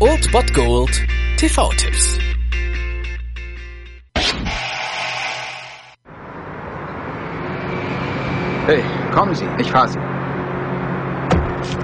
[0.00, 0.90] Old Bot Gold
[1.38, 2.18] TV-Tipps.
[8.66, 9.98] Hey, kommen Sie, ich fahre Sie.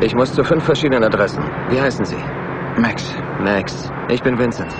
[0.00, 1.42] Ich muss zu fünf verschiedenen Adressen.
[1.70, 2.16] Wie heißen Sie?
[2.76, 3.14] Max.
[3.40, 3.90] Max.
[4.08, 4.72] Ich bin Vincent.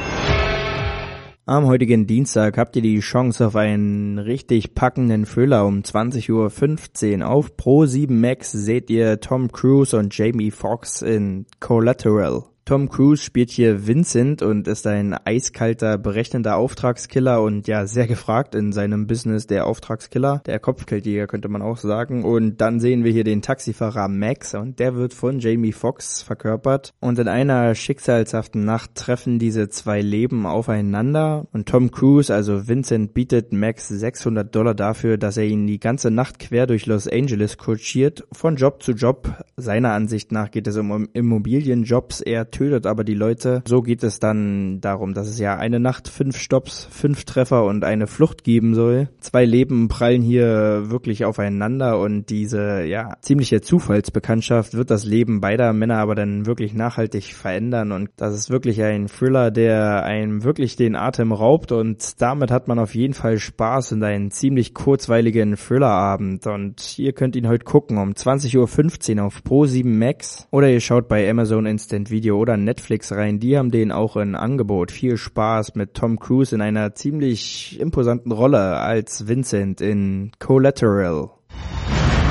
[1.49, 7.27] Am heutigen Dienstag habt ihr die Chance auf einen richtig packenden Thriller um 20.15 Uhr.
[7.27, 12.43] Auf Pro 7 Max seht ihr Tom Cruise und Jamie Foxx in Collateral.
[12.69, 18.55] Tom Cruise spielt hier Vincent und ist ein eiskalter, berechnender Auftragskiller und ja, sehr gefragt
[18.55, 22.27] in seinem Business, der Auftragskiller, der Kopfgeldjäger könnte man auch sagen.
[22.27, 26.93] Und dann sehen wir hier den Taxifahrer Max und der wird von Jamie Foxx verkörpert.
[27.01, 33.15] Und in einer schicksalshaften Nacht treffen diese zwei Leben aufeinander und Tom Cruise, also Vincent,
[33.15, 37.57] bietet Max 600 Dollar dafür, dass er ihn die ganze Nacht quer durch Los Angeles
[37.57, 39.43] kutschiert, von Job zu Job.
[39.57, 43.63] Seiner Ansicht nach geht es um Immobilienjobs, er tötet aber die Leute.
[43.67, 47.85] So geht es dann darum, dass es ja eine Nacht fünf Stops, fünf Treffer und
[47.85, 49.09] eine Flucht geben soll.
[49.21, 55.73] Zwei Leben prallen hier wirklich aufeinander und diese, ja, ziemliche Zufallsbekanntschaft wird das Leben beider
[55.73, 60.75] Männer aber dann wirklich nachhaltig verändern und das ist wirklich ein Thriller, der einem wirklich
[60.75, 65.55] den Atem raubt und damit hat man auf jeden Fall Spaß in einen ziemlich kurzweiligen
[65.55, 70.81] Thrillerabend und ihr könnt ihn heute gucken um 20.15 Uhr auf Pro7 Max oder ihr
[70.81, 74.91] schaut bei Amazon Instant Video oder Netflix rein, die haben den auch in Angebot.
[74.91, 81.29] Viel Spaß mit Tom Cruise in einer ziemlich imposanten Rolle als Vincent in Collateral.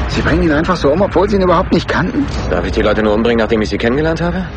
[0.07, 2.25] Sie bringen ihn einfach so um, obwohl Sie ihn überhaupt nicht kannten?
[2.49, 4.47] Darf ich die Leute nur umbringen, nachdem ich sie kennengelernt habe?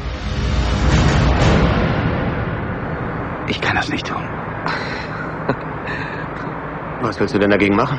[3.48, 4.22] Ich kann das nicht tun.
[7.02, 7.98] Was willst du denn dagegen machen?